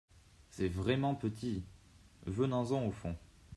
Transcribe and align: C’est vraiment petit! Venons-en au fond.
C’est 0.49 0.67
vraiment 0.67 1.13
petit! 1.13 1.63
Venons-en 2.25 2.87
au 2.87 2.91
fond. 2.91 3.15